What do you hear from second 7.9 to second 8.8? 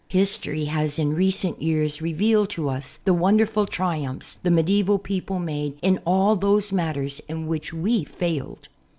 failed.